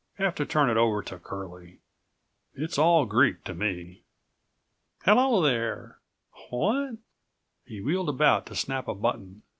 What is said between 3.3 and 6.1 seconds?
to me." "Hello, there!